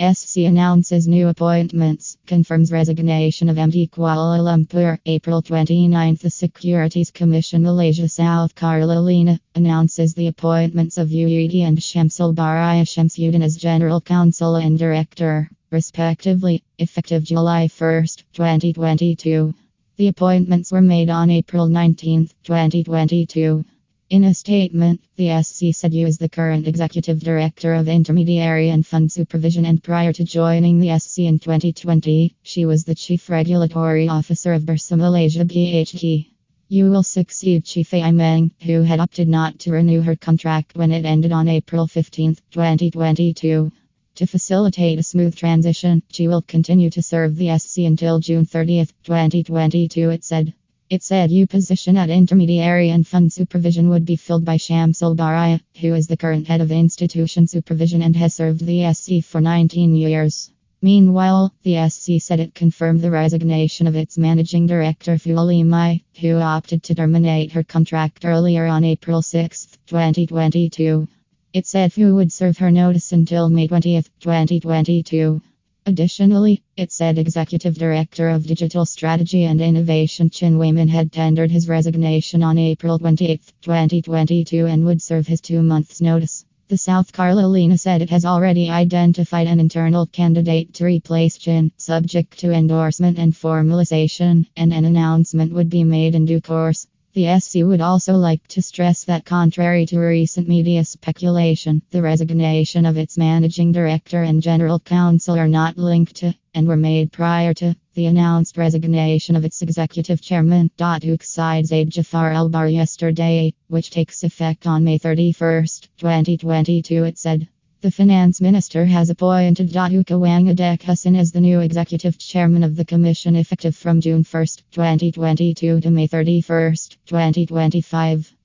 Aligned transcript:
SC 0.00 0.46
announces 0.46 1.08
new 1.08 1.26
appointments, 1.26 2.18
confirms 2.24 2.70
resignation 2.70 3.48
of 3.48 3.56
MD 3.56 3.90
Kuala 3.90 4.38
Lumpur. 4.38 4.96
April 5.06 5.42
29, 5.42 6.18
the 6.22 6.30
Securities 6.30 7.10
Commission 7.10 7.64
Malaysia 7.64 8.08
South 8.08 8.54
Carolina 8.54 9.40
announces 9.56 10.14
the 10.14 10.28
appointments 10.28 10.98
of 10.98 11.08
UED 11.08 11.62
and 11.62 11.82
Shamsul 11.82 12.32
Baraya 12.32 12.84
Shamsuddin 12.84 13.42
as 13.42 13.56
General 13.56 14.00
Counsel 14.00 14.54
and 14.54 14.78
Director, 14.78 15.50
respectively, 15.72 16.62
effective 16.78 17.24
July 17.24 17.66
1, 17.66 18.06
2022. 18.32 19.52
The 19.96 20.06
appointments 20.06 20.70
were 20.70 20.80
made 20.80 21.10
on 21.10 21.28
April 21.28 21.66
19, 21.66 22.30
2022. 22.44 23.64
In 24.10 24.24
a 24.24 24.32
statement, 24.32 25.02
the 25.16 25.42
SC 25.42 25.78
said 25.78 25.92
you 25.92 26.06
is 26.06 26.16
the 26.16 26.30
current 26.30 26.66
executive 26.66 27.20
director 27.20 27.74
of 27.74 27.88
intermediary 27.88 28.70
and 28.70 28.86
fund 28.86 29.12
supervision, 29.12 29.66
and 29.66 29.82
prior 29.82 30.14
to 30.14 30.24
joining 30.24 30.80
the 30.80 30.98
SC 30.98 31.18
in 31.18 31.38
2020, 31.38 32.34
she 32.42 32.64
was 32.64 32.84
the 32.84 32.94
chief 32.94 33.28
regulatory 33.28 34.08
officer 34.08 34.54
of 34.54 34.62
Bursa 34.62 34.96
Malaysia 34.96 35.44
Bhd. 35.44 36.26
You 36.68 36.90
will 36.90 37.02
succeed 37.02 37.66
Chief 37.66 37.92
Ai 37.92 38.12
Meng, 38.12 38.50
who 38.62 38.80
had 38.80 38.98
opted 38.98 39.28
not 39.28 39.58
to 39.58 39.72
renew 39.72 40.00
her 40.00 40.16
contract 40.16 40.74
when 40.74 40.90
it 40.90 41.04
ended 41.04 41.32
on 41.32 41.46
April 41.46 41.86
15, 41.86 42.38
2022. 42.50 43.70
To 44.14 44.26
facilitate 44.26 44.98
a 44.98 45.02
smooth 45.02 45.36
transition, 45.36 46.02
she 46.10 46.28
will 46.28 46.40
continue 46.40 46.88
to 46.90 47.02
serve 47.02 47.36
the 47.36 47.58
SC 47.58 47.80
until 47.80 48.20
June 48.20 48.46
30, 48.46 48.86
2022, 49.04 50.08
it 50.08 50.24
said. 50.24 50.54
It 50.90 51.02
said 51.02 51.30
you 51.30 51.46
position 51.46 51.98
at 51.98 52.08
intermediary 52.08 52.88
and 52.88 53.06
fund 53.06 53.30
supervision 53.30 53.90
would 53.90 54.06
be 54.06 54.16
filled 54.16 54.46
by 54.46 54.56
Shamsul 54.56 55.14
Baraya, 55.14 55.60
who 55.82 55.92
is 55.92 56.06
the 56.06 56.16
current 56.16 56.48
head 56.48 56.62
of 56.62 56.72
institution 56.72 57.46
supervision 57.46 58.00
and 58.00 58.16
has 58.16 58.32
served 58.32 58.64
the 58.64 58.90
SC 58.94 59.22
for 59.22 59.38
19 59.38 59.94
years. 59.94 60.50
Meanwhile, 60.80 61.52
the 61.62 61.90
SC 61.90 62.12
said 62.20 62.40
it 62.40 62.54
confirmed 62.54 63.02
the 63.02 63.10
resignation 63.10 63.86
of 63.86 63.96
its 63.96 64.16
managing 64.16 64.66
director 64.66 65.18
Foo 65.18 65.38
Lee 65.38 65.62
Mei, 65.62 66.04
who 66.22 66.36
opted 66.36 66.82
to 66.84 66.94
terminate 66.94 67.52
her 67.52 67.62
contract 67.62 68.24
earlier 68.24 68.64
on 68.64 68.82
April 68.82 69.20
6, 69.20 69.66
2022. 69.88 71.06
It 71.52 71.66
said 71.66 71.92
Fu 71.92 72.14
would 72.14 72.32
serve 72.32 72.56
her 72.58 72.70
notice 72.70 73.12
until 73.12 73.50
May 73.50 73.68
20, 73.68 74.00
2022. 74.20 75.42
Additionally, 75.88 76.62
it 76.76 76.92
said 76.92 77.16
Executive 77.16 77.74
Director 77.74 78.28
of 78.28 78.46
Digital 78.46 78.84
Strategy 78.84 79.44
and 79.44 79.58
Innovation 79.58 80.28
Chin 80.28 80.58
Wayman 80.58 80.88
had 80.88 81.10
tendered 81.10 81.50
his 81.50 81.66
resignation 81.66 82.42
on 82.42 82.58
April 82.58 82.98
28, 82.98 83.40
2022 83.62 84.66
and 84.66 84.84
would 84.84 85.00
serve 85.00 85.26
his 85.26 85.40
two 85.40 85.62
months' 85.62 86.02
notice. 86.02 86.44
The 86.68 86.76
South 86.76 87.10
Carolina 87.10 87.78
said 87.78 88.02
it 88.02 88.10
has 88.10 88.26
already 88.26 88.68
identified 88.68 89.46
an 89.46 89.60
internal 89.60 90.04
candidate 90.04 90.74
to 90.74 90.84
replace 90.84 91.38
Chin, 91.38 91.72
subject 91.78 92.38
to 92.40 92.52
endorsement 92.52 93.18
and 93.18 93.32
formalization, 93.32 94.44
and 94.58 94.74
an 94.74 94.84
announcement 94.84 95.54
would 95.54 95.70
be 95.70 95.84
made 95.84 96.14
in 96.14 96.26
due 96.26 96.42
course. 96.42 96.86
The 97.14 97.40
SC 97.40 97.56
would 97.62 97.80
also 97.80 98.14
like 98.14 98.46
to 98.48 98.60
stress 98.60 99.04
that, 99.04 99.24
contrary 99.24 99.86
to 99.86 99.98
recent 99.98 100.46
media 100.46 100.84
speculation, 100.84 101.82
the 101.90 102.02
resignation 102.02 102.84
of 102.84 102.98
its 102.98 103.16
managing 103.16 103.72
director 103.72 104.22
and 104.22 104.42
general 104.42 104.78
counsel 104.78 105.38
are 105.38 105.48
not 105.48 105.78
linked 105.78 106.16
to, 106.16 106.34
and 106.54 106.68
were 106.68 106.76
made 106.76 107.10
prior 107.10 107.54
to, 107.54 107.74
the 107.94 108.06
announced 108.06 108.58
resignation 108.58 109.36
of 109.36 109.44
its 109.44 109.62
executive 109.62 110.20
chairman, 110.20 110.70
Datuk 110.76 111.24
Zaid 111.24 111.90
Jaffar 111.90 112.34
Albar 112.34 112.68
yesterday, 112.72 113.54
which 113.68 113.90
takes 113.90 114.22
effect 114.22 114.66
on 114.66 114.84
May 114.84 114.98
31, 114.98 115.66
2022, 115.96 117.04
it 117.04 117.18
said. 117.18 117.48
The 117.80 117.92
finance 117.92 118.40
minister 118.40 118.86
has 118.86 119.08
appointed 119.08 119.70
Datuk 119.70 120.06
Awang 120.06 120.52
Adek 120.52 120.82
Hassan 120.82 121.14
as 121.14 121.30
the 121.30 121.40
new 121.40 121.60
executive 121.60 122.18
chairman 122.18 122.64
of 122.64 122.74
the 122.74 122.84
commission 122.84 123.36
effective 123.36 123.76
from 123.76 124.00
June 124.00 124.24
1, 124.28 124.46
2022 124.72 125.80
to 125.82 125.90
May 125.90 126.08
31, 126.08 126.74
2025. 127.06 128.34